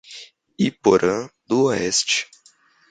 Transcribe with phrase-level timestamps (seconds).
[0.57, 2.25] Iporã do Oeste